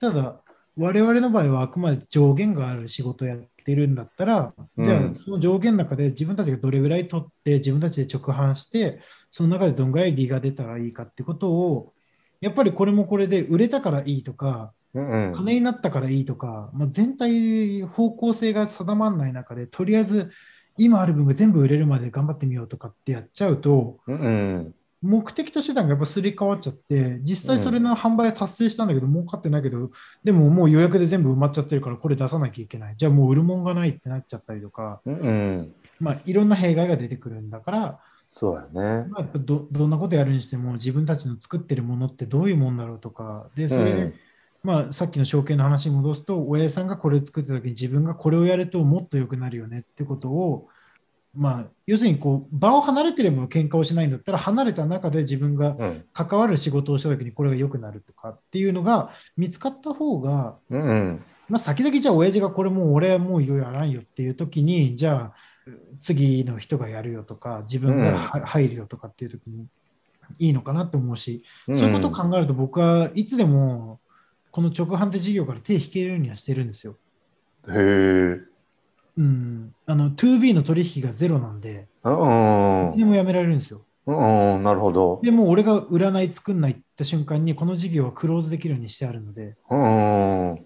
[0.00, 0.40] ただ、
[0.76, 9.00] 我々の場合はあくまで上限がある仕事をやってるんだったら、じゃうんあその上限の中で自分たちがどれぐらい取って、自分たちで直販して、
[9.30, 11.92] その中でどんぐらい利が出たらいいかってことを、
[12.40, 20.30] やっぱりこれもこれで売れたからいいとか、うん金になったからいいとか、まあ、全体方向性が定まらない中で、とりあえず
[20.78, 29.90] 今ある分が全部売れるまで頑張ってみようとかってやっちゃうと、うん目的と手段がやっぱすり替わっちゃって、実際それの販売は達成したんだけど、儲かってないけど、
[30.24, 32.94] でももう予約で全部埋まっちゃってるから、これ出さなきゃいけない。
[32.96, 38.62] じゃあもう売るもんがないってなっちゃったりとか、うんまあ、いろんな弊害が出てくるんだから、そうや
[39.02, 39.08] ね。
[39.08, 44.14] まあ、どどんなことやるにしても、自分たちの作ってるものってどういうもんだろうとか、でそれで、うん。
[44.62, 50.68] まあ、さっきの証券の話に戻すと、親父さんがこれを作った時に自分がこれをやるともっと良くなるよねってことを、
[51.34, 56.04] まあ、要するにこう場を離れてれば喧嘩をしないんだったら、離れた中で自分がうん。
[56.12, 65.34] 関わる仕事をした時にこれが良くなるとかっていうのが見つかった方が、うんまあ、先々じゃあ親父がこれもう俺はもういよいよやらんよっていう時に、じゃあ
[66.00, 69.68] 次の人がやるよとか、自分がは入るよとかっていう時に
[70.38, 74.00] いいのかなと思うし、そういうことを考えると僕はいつでも
[74.50, 76.96] この直販手事業から手引けるようにはしてるんですよ。
[77.68, 78.40] へえ
[79.18, 83.82] うん、あの 2B の取引がゼロなんで、うんでもやめられるんですよ。
[84.06, 85.20] うんなるほど。
[85.24, 90.64] でもう俺が占い作んないった瞬間に、この事業はクローズできるようにしてあるので、うん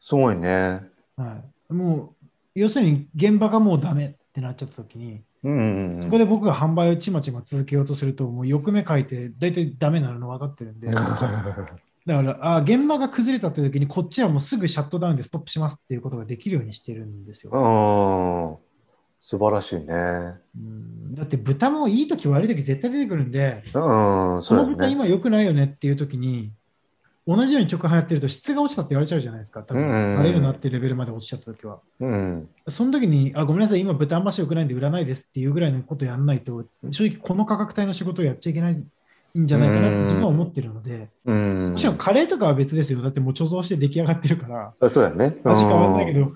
[0.00, 0.80] すごいね。
[1.16, 10.88] はい、もう要するに現場がもうダメってなっちゃった時に、うんそこで僕が販売をちまちま続けようとすると、もう欲目書いて大体ダメになるの分かってるんで、
[12.06, 17.52] だから、あ現場が崩れたって時に、こっちはもうすぐシャットダウンでストップしますっていうことができるようにしてるんですよ。
[17.52, 18.72] うん。
[19.20, 19.84] 素晴らしいね。
[20.56, 24.92] うんだって豚もいい時悪い時絶対出てくるんで、うん、この豚そうだね。
[24.92, 26.52] 今良くないよねっていう時に、
[27.24, 29.62] 同じように直販やってると質が落ちたって言われちゃうじゃないですか。
[29.62, 31.80] 多分、うんうんうんバレるなっていうレベルまで落ちちゃった時は。
[32.00, 32.48] うん。
[32.68, 38.84] その時に、あ、ごめんなさい、今豚あんまし良くないんで売らないですっていうぐらいのことやんないと、正直この価格帯の仕事をやっちゃいけない
[39.38, 41.78] んじゃないかなって自分は思ってるので、うんも。
[41.78, 43.02] ちろんカレーとかは別ですよ。
[43.02, 45.36] だってもう貯蔵して出来上がってるから、あそうだね。
[45.44, 46.32] 味変わんないけど、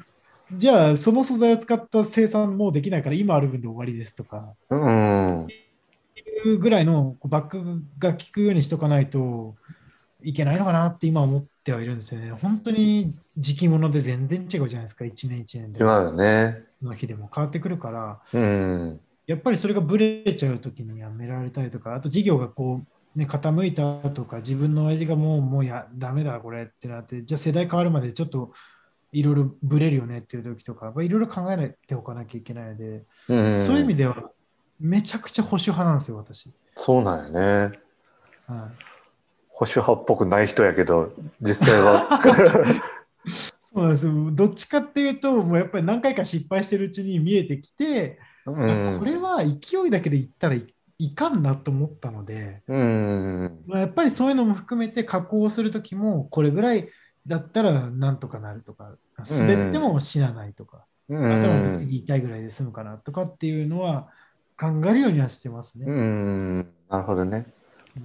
[0.52, 4.82] じゃあその素材を使った生産もうできないから今ある分で終わりですとか、うん。
[4.82, 5.46] うん。
[6.46, 9.54] いうぐらいのバックが効くようにしとかないと
[10.22, 12.30] いけないのかなって今思ってはいるんですよね。
[12.30, 15.80] 本当に時期物で全然違うじゃないですか、1年1年で。
[15.80, 16.62] 違うよね。
[16.82, 19.00] の日でも変わってくるから、うん。
[19.26, 28.52] やっぱりそれがブレちゃうときにやめられたりとか、あと事業がこう、ね、傾いたとか、自分の親父がもう、もうや、ダメだ、これってなって、じゃあ世代変わるまでちょっと
[29.12, 33.66] いろいろブレるよねっていう時とか、いろいろ考えておかなきゃいけないので、うん。
[33.66, 34.30] そういう意味では、
[34.78, 36.50] めちゃくちゃ保守派なんですよ、私。
[36.74, 37.40] そうなんよね。
[37.40, 37.72] はい、
[39.48, 42.20] 保守派っぽくない人やけど、実際は。
[43.74, 48.18] そうなんですよどっちかっていうと、もうやっぱり何回か失敗してるうちに見えてきて、
[48.54, 50.66] これは勢いだけでいったらい
[50.98, 53.62] いかんなと思ったので、うん。
[53.66, 56.88] まあ、やっぱりそういうのも含めて加工するときもこれぐらい
[57.26, 61.87] だったらなんとかなるとか滑っても死なないとか、う頭ぶつけん。
[61.87, 64.09] て痛いぐらいで済むかなとかっていうのは
[64.59, 65.87] 考えるようにはしてますね。
[65.87, 66.59] うん。
[66.88, 67.46] なるほどね。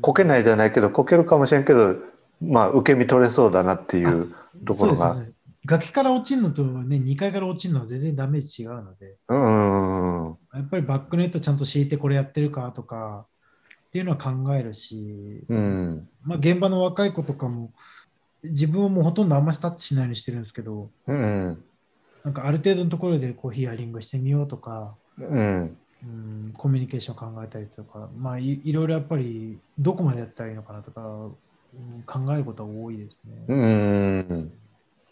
[0.01, 1.95] こけないじゃないけど、こけるかもしれんけど、
[2.41, 4.34] まあ、受け身取れそうだなっていう
[4.65, 5.30] ところがそうです。
[5.30, 5.34] ね
[5.65, 10.38] 崖から落ちるのと、ね、2階から落ちるのは全然ダメージ違うので、うん。
[10.54, 13.28] やっぱりバックネットちゃんと敷いてこれやってるかとか
[13.88, 16.10] っていうのは考えるし、うん。
[16.24, 17.71] まあ、現場の若い子とかも
[18.43, 21.63] 自分はもうほとんどあんましタッチしないようにしてるんですけど、うん。
[22.24, 25.78] なんかある程度のところでこうヒアリングしてみようとか、うん。
[26.04, 33.45] うん、コミュニケーション考えたりとか、まあい、いろいろやっぱりどこまでやったらいいのかなとか、うん考えることは多いですね。
[33.47, 34.52] うん。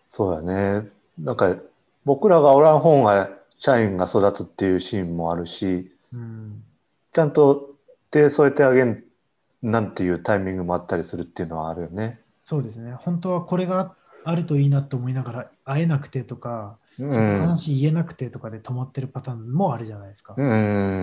[0.09, 0.41] そうだ
[0.81, 0.91] ね。
[1.17, 1.57] なんか、
[2.03, 6.63] 僕らがおらん方が社員が育つっていうシーンもあるし、うん、
[7.13, 7.75] ちゃんと
[8.09, 9.03] 手添えてあげん
[9.61, 12.19] なんていうタイミングもあったりするっていうのはあるよね。
[12.33, 12.93] そうですね。
[12.93, 17.55] 本当はこれがあるといいなと思いながら会えなくてとか、うそのん。
[17.55, 20.41] 話言えなくてとかで止まってるパターンもあるじゃないですか。
[20.41, 20.47] うん。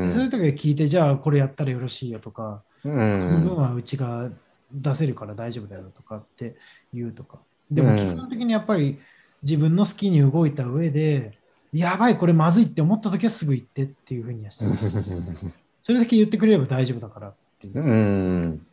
[0.08, 3.58] そういう時は聞いて、じゃあこれやったらよろしいよとか、うこの分ん。
[3.58, 4.30] はうちが
[4.72, 6.58] 出せるから大丈夫だよとかって
[6.92, 7.45] 言うとか。
[7.70, 8.98] でもうん基本的にやっぱり
[9.42, 11.38] 自分の好きに動いた上で、
[11.72, 15.50] やばい、これまずいって思った時はすぐ言ってっていうふうにはしてます。
[15.82, 17.78] それだけ言ってくれれば大丈夫だからっていう。
[17.78, 18.66] うん。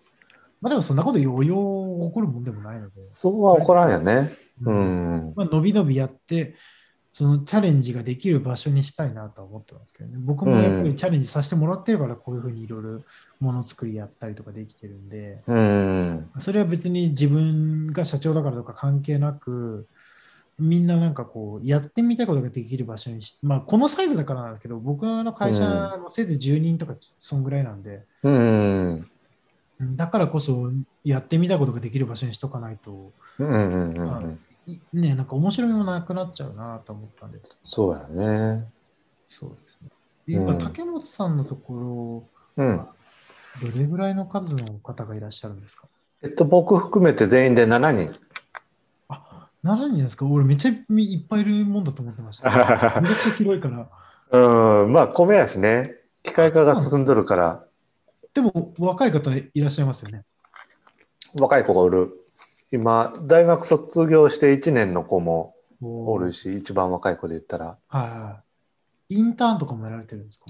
[0.61, 4.31] まあでもそんなこと余裕起こるもんでもないので、そうは起こらんよね。
[4.63, 5.33] ううんん。
[5.35, 6.55] まあ、伸び伸びやって、
[7.11, 10.15] そのチャレンジができる場所にしたいなとは思ってますけどね。
[10.19, 13.01] 僕もやっぱりチャレンジさせてもらってるから、こういうふうにいろいろ
[13.43, 16.31] ものづくりやったりとかできてるんで、うん。
[16.39, 19.87] それは別に自分が社長だからとか関係なく、
[20.57, 28.33] みんななんかこう、やってみたいことができる場所にし、まあ、このサイズだからなんですけど、僕の会社もせいぜい10人とか、そんぐらいなんで、うん。
[28.33, 29.07] うん
[29.97, 30.71] だからこそ、
[31.03, 33.11] やってみたいことができる場所にしとかないと、
[34.93, 38.65] ね、なんか面白みもなくなっちゃうなと思ったんで、そうやね。
[39.27, 39.89] そうですね。
[40.27, 42.87] 今、うん竹本さんのとこうん。
[43.65, 45.87] ろ、どれぐらいの数の方がいらっしゃるんですか？
[46.21, 48.13] えっと、僕含めて全員で7人。
[49.09, 50.25] あ、7人ですか？
[50.25, 53.01] 俺めっちゃいっぱいいるもんだと思ってました。
[53.01, 53.89] めっちゃ広いから。
[54.83, 54.93] うん。
[54.93, 55.97] まあ、米やしね。
[56.23, 57.65] 機械化が進んどるから、
[58.33, 60.23] でも若い方いらっしゃいますよね。
[61.39, 62.25] 若い子がおる。
[62.71, 68.41] 今、大学卒業して1年の子もおおるし、一番若い子で言ったら、はいは
[69.09, 69.15] い。
[69.15, 70.45] インターンとかもやられてるんですか？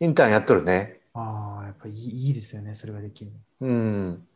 [0.00, 1.00] インターンやっとるね。
[1.16, 3.68] ああ、やっぱりいいいいですよね、それができるの。
[3.68, 4.26] うん。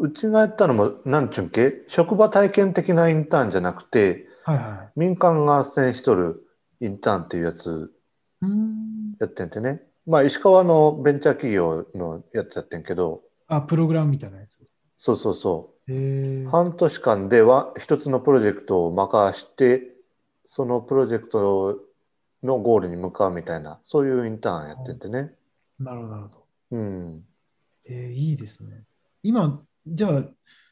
[0.00, 6.44] うちがやったのも、なんちゅうんけ、職場体験的なインターンじゃなくて、はいは民間が斡旋しとる
[6.80, 7.92] インターンっていうやつ。
[9.20, 9.82] やってんてね。
[10.06, 14.58] まあ、石川のベンチャー企業のやつやってんけど、あ、プログラムみたいなやつ。
[14.98, 16.48] そうそうそう。
[16.50, 19.82] 半年間では一つのプロジェクトを任して、
[20.46, 21.78] そのプロジェクト
[22.42, 25.34] のゴールに向かうみたいな、そういうインターンやってんてね。
[25.82, 26.46] なるほど、なるほど。
[26.72, 27.24] うん。
[27.84, 28.84] えー、いいですね。
[29.22, 30.24] 今、じゃあ、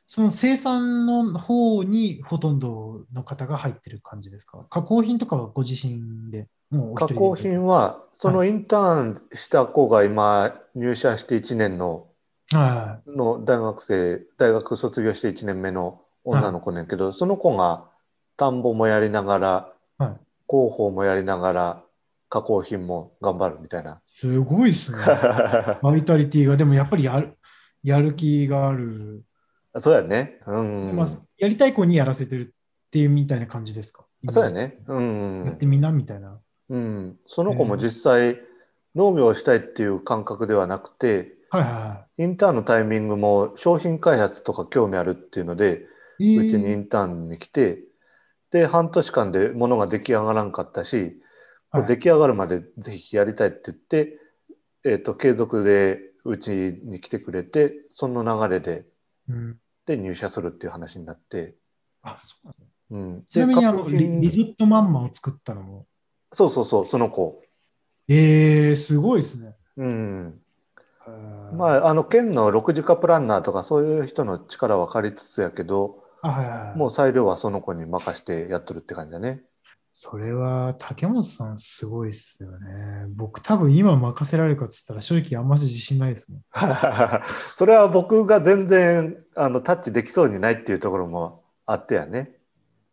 [0.07, 4.67] その生産の方にほとんどの方が入ってる感じですか？
[4.69, 12.09] 加工品とかはご自身でもう加工品は、そのインターンした子が今入社して1年の
[12.53, 17.89] はの大学生、大学卒業して1年目の女の子ねんけど、その子が
[18.37, 20.03] 田んぼもやりながら、い。
[20.03, 20.21] はい。
[20.49, 21.83] 広報もやりながら、
[22.31, 24.01] 加工品も頑張るみたいな。
[24.07, 24.99] すごいっすね。
[25.83, 27.37] バイタリティが、でもやっぱりやる
[27.83, 29.23] やる気がある。
[29.77, 30.41] そうやね。
[30.47, 30.97] うん。
[30.97, 32.55] まあ、やりたい子にやらせてる
[32.87, 34.07] っていうみたいな感じですか？
[34.31, 34.51] そうや。
[34.51, 34.79] ね。
[34.87, 35.45] うん。
[35.45, 36.41] やってみなみたいな。
[36.71, 38.41] うん、その子も実際、
[38.95, 45.87] 農業をしたいっていう感覚ではなくてはいはインターンのタイミングも商品開発とか興味あるっていうので
[46.19, 46.47] いはい。
[46.47, 47.83] うちにインターンに来て
[48.51, 51.21] で半年間で物が出来上がらんかったし、
[51.73, 54.19] 出来上がるまでぜひやりたいって言って、
[54.85, 56.51] えー、と継続でうち
[56.85, 58.87] に来てくれてその流れで
[59.29, 61.57] うんで入社するっていう話になって、
[62.03, 65.87] あそうなんですねうん、ちなみにあのリリゾットマンマを作ったのも？
[66.33, 67.43] そうそうそうその子、
[68.09, 69.57] えー、すごいですね。
[69.77, 70.41] うん、
[71.07, 76.79] あまあ、あの県の6次化プランナーとかそういう人の力は借りつつやけどあ、はいはいはい。
[76.79, 79.43] もう裁量はその子に任してやっとるって感じだね。
[79.93, 83.07] それは竹本さんすごいっすよね。
[83.11, 86.43] 僕多分今任せられるかって言ったら正直あんまり自信ないですもん。
[87.57, 92.37] それは僕が全然あのタッチできそうにないっていうところもあってやね。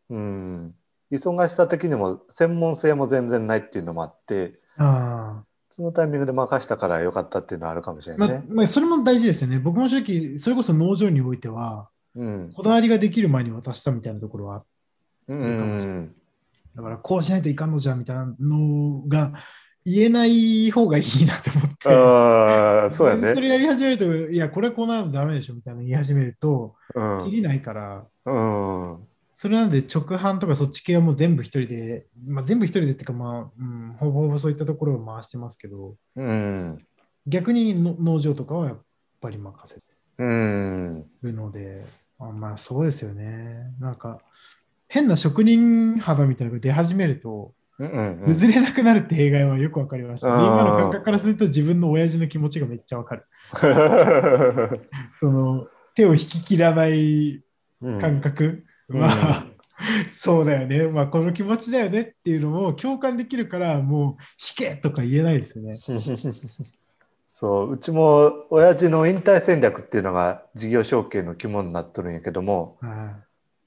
[0.10, 0.76] うん。
[1.12, 8.18] 忙しさ的にも専門性も全然ないっていうのもあってあそのタイミングで任したからよかったっていうのはあるかもしれあ。
[8.18, 8.44] ないね。
[8.50, 9.60] ままあ、それも大事ですよね。
[9.60, 12.52] 僕も正直、それこそ農場においては、うん。
[12.54, 14.66] こだわりができる前に渡したみたいなところはあっ
[15.28, 16.16] うんうん
[16.78, 19.34] だからこうしないといかんのじゃみたいなのが
[19.84, 21.90] 言えない方がいいなと思って。
[21.90, 23.34] ああ、そうやね。
[23.34, 29.08] それやり始めると、いや、これこうなるとダメでしょみたいなの言い始めると、うんきりないから、うん。
[29.34, 36.86] それなんで直販とかそっち系はもう全部一人で、まあ、全部一人でっていうか、まあ、うん、ほぼほぼそういったところを回してますけど、うん。
[37.26, 38.82] 逆にの農場とかはやっ
[39.20, 39.82] ぱり任せて
[40.20, 41.06] うん。
[41.24, 41.86] るので、
[42.20, 43.74] あまあそうですよね。
[43.80, 44.20] なんか、
[44.88, 48.26] 変な職人肌みたいなのが出始めると、うんうんうん。
[48.26, 50.30] 崩れなくなるって弊害はよくわかりました。
[50.30, 53.26] 今の感覚からすると自分の親父の気持ちがめっちゃわかる。
[55.14, 57.44] その手を引き切らない
[57.82, 59.46] うん感覚うんは、
[60.08, 64.24] そうだよね、まあ、この気持ちだよねっていうのを共感できるから、もう
[64.60, 65.76] 引けとか言えないですよね。
[67.30, 73.20] そううちも親父の引退戦略っていうのが事業承継の肝になっとるんやけどもは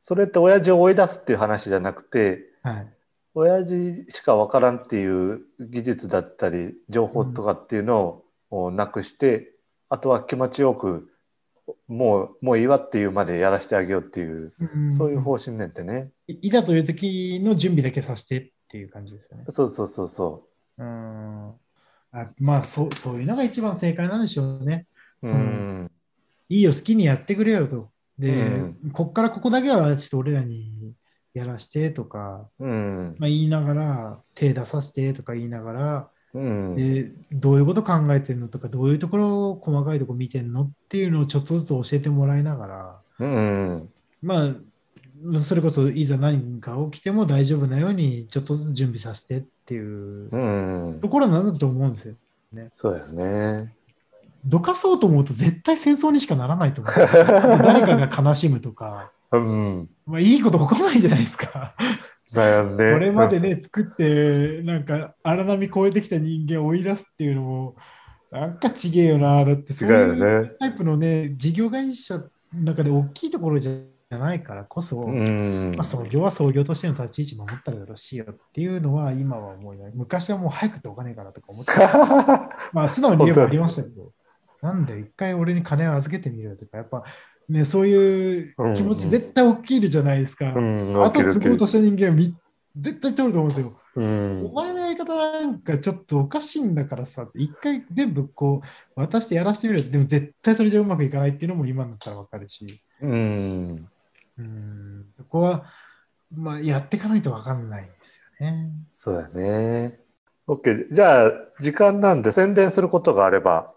[0.03, 2.69] それって親父を追い出すっていう話じゃなくてい。
[2.69, 2.87] はい。
[3.35, 9.53] 親父しか分からんっていう技術だったり情報とかっていうのをなくして、
[9.89, 11.11] あとは気持ちよく
[11.87, 16.11] もうもういいわっていうまでやらせてあげようっていう、んそういう方針ねんってね。
[16.27, 19.45] いいざという時の準備だけさせてっていう感じですよね。
[19.49, 20.45] そうそうそうそ
[20.79, 21.55] うん
[22.13, 24.87] あまあそう、そういうのが一番正解なんでしょうね。
[25.23, 25.31] う。
[25.31, 25.91] ん。
[26.49, 27.91] いいよ、好きにやってくれよと。
[28.21, 30.95] で、うんこっからここだけはちょっと俺らに
[31.35, 33.17] やらしてとか、うん。
[33.19, 36.77] まあ、言いながら、手出させてとか言いながら、うん。
[36.77, 43.89] でどういうこと考えてんのとか、どういうところを細かいところ見てんのっていうのをちょっとずつ教えてもらいながら、うん。
[44.23, 50.39] まあ、それこそいざ何か起きても大丈夫なようにちょっとずつ準備させてっていうう
[50.97, 51.09] んと。
[51.09, 52.15] ころなんだと思うんですよ。
[52.73, 53.75] そうやね。
[54.45, 56.95] どかそうと思うと絶対戦争にしかならないと思う。
[57.59, 59.91] 誰かが悲しむとか、うん。
[60.07, 61.75] まあ、いいこと起こらないじゃないですか。
[62.35, 62.93] だよね。
[62.93, 67.77] これまでね、作って、なんか荒波越えてきた人間を追い出すっていうのも、
[68.31, 69.45] なんかちげえよな。
[69.45, 70.53] だってそう違ういうよね。
[70.59, 72.25] タイプのね、事業会社の
[72.55, 75.87] 中で大きいところじゃないからこそ、うんまあ、。
[75.87, 79.93] 創業は創業としての立ち位置守ったらよろしいよっていうのは今は思いない。
[79.95, 82.51] 昔はもう早くてお金からとか思ってた。
[82.73, 84.13] まあ素直に言えばありましたけど、
[84.63, 87.05] なんで一回俺に金を預けてみるとか、やっぱ
[87.49, 90.53] ね、そういう気持ち絶対起きるじゃないですか。
[90.55, 91.05] うん。
[91.05, 92.35] あと起きる起きる継ごうとした人間はみ
[92.77, 93.81] 絶対通ると思うんですよ。
[93.97, 94.53] うんお。
[94.53, 103.89] 前のやり方なんかちょっとおかしいんだからさ、一回全部こう渡してやらせてみるでも絶対それじゃうまくいかないっていうのも今になったらわかるし、うん。
[104.39, 105.65] うん、そこは、
[106.33, 108.71] まあ、やっていかないとわかんないですよね。
[108.93, 109.99] そうやね。
[110.47, 110.95] OK。
[110.95, 113.75] じゃあ、時間なんで宣伝することがあれば。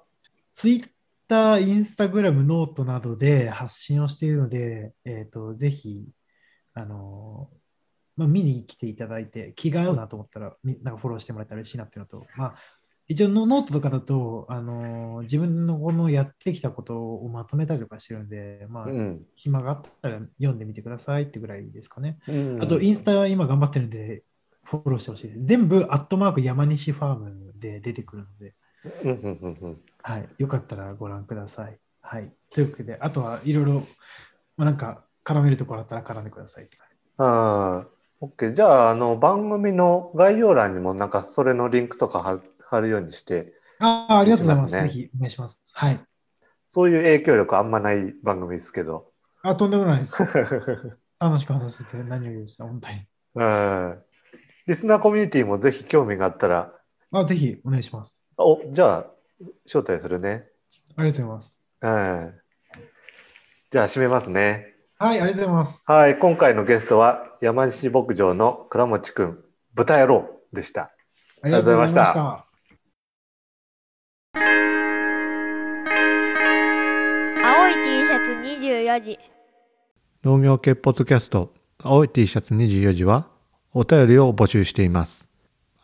[0.53, 0.89] ツイッ
[1.27, 6.07] ター、インスタグラム、ノートなどで発信をしているので、えっ、と、ぜひ、
[6.73, 7.57] あのー
[8.15, 12.55] まあ、見に来ていただいて、気が合うなと思ったら、みなんかフォローしてもらえたら嬉しいなっていうのと、まあ、
[13.07, 19.25] 一応ノノートとかだと、あのー自分のこのやってきたことをまとめたりとかしてるんで、まあ、うん。
[19.35, 22.19] 暇があったら読んでみてくださいってぐらいですかね。
[22.27, 24.23] うんあと、インスタ今頑張ってるんで、
[24.63, 25.39] フォローしてほしいです。
[25.45, 28.55] 全部、アットマーク山西ファームで出てくるので、
[30.01, 31.79] はい、よかったらご覧ください。
[32.01, 32.31] はい。
[32.51, 33.73] というわけで、あとはいろいろ、
[34.57, 36.95] まあ、なんか絡めるところあったら絡んでくださいって感じ。
[37.17, 38.53] ああ、OK。
[38.53, 44.69] じゃあ、あの、番組の概要欄にもなんかそれのリンクとか貼貼るようにして、ああ、ありがとうございます。
[44.69, 45.61] しますねぜひお願いします。
[45.71, 45.99] はい。
[46.69, 49.11] そういう影響力あんまない番組ですけど。
[49.43, 50.23] あ、とんでもないです。
[51.19, 53.07] 楽しく話せて何よりでした、本当に。
[53.35, 54.03] うん。
[54.65, 56.73] リスナーコミュニティもぜひ興味があったら、
[57.11, 58.22] あ、ぜひお願いします。
[58.43, 59.05] お、じゃあ、
[59.65, 60.47] 招待するね。
[60.95, 61.63] ありがとうございます。
[61.81, 62.33] うん。
[63.71, 64.73] じゃあ、締めますね。
[65.03, 65.83] はい、ありがとうございます。
[65.91, 70.93] はい、今回のゲストは山西牧場の倉持くん、豚野郎でした。
[71.41, 72.45] ありがとうございました。
[77.45, 78.31] 青い T シャツ
[78.65, 79.19] 24時
[80.23, 83.27] 農業系ポッドキャスト、青い T シャツ24時は、
[83.73, 85.27] お便りを募集しています。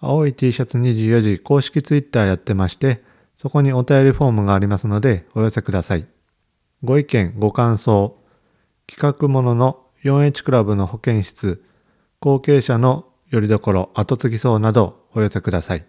[0.01, 3.03] 青い T シャツ24時公式ツイッターやってまして、
[3.35, 6.07] そこにお便りフォームがありますので、お寄せください。
[6.83, 8.17] ご意見、ご感想、
[8.87, 11.63] 企画ものの 4H クラブの保健室、
[12.19, 15.85] 後継者のよりどころ、後継ぎそうなどお寄せください。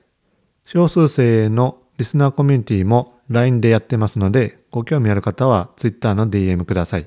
[0.64, 7.06] 少数生へのリスナーコミュニティも LINE でやってますので、ご興味ある方は Twitter の DM ください。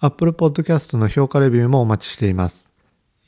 [0.00, 2.70] Apple Podcast の評価レビューもお待ちしています。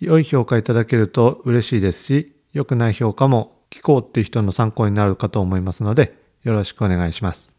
[0.00, 7.54] 良い評価いただけると嬉しいですし、良くない評価も聞こうっていう人の参考になるかと思いますので、よろしくお願いします。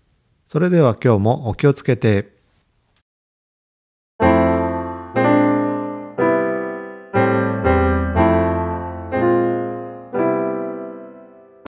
[0.47, 2.32] それでは今日もお気をつけて。